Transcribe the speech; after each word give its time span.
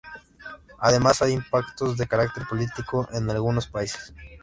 Además 0.79 1.21
hay 1.21 1.33
impactos 1.33 1.95
de 1.95 2.07
carácter 2.07 2.47
político 2.49 3.07
en 3.13 3.29
algunos 3.29 3.67
países. 3.67 4.15